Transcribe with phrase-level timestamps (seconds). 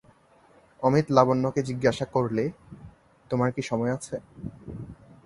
[0.83, 2.43] অমিত লাবণ্যকে জিজ্ঞাসা করলে,
[3.29, 4.15] তোমার কি সময় আছে।